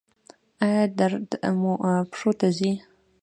[0.63, 1.29] ایا درد
[1.59, 1.73] مو
[2.11, 2.71] پښو ته ځي؟